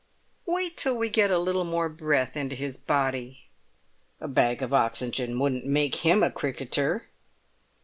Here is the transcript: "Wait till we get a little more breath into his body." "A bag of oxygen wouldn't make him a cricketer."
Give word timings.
"Wait 0.47 0.75
till 0.77 0.97
we 0.97 1.09
get 1.11 1.29
a 1.29 1.37
little 1.37 1.63
more 1.63 1.87
breath 1.87 2.35
into 2.35 2.55
his 2.55 2.75
body." 2.75 3.43
"A 4.19 4.27
bag 4.27 4.63
of 4.63 4.73
oxygen 4.73 5.37
wouldn't 5.37 5.63
make 5.67 5.97
him 5.97 6.23
a 6.23 6.31
cricketer." 6.31 7.07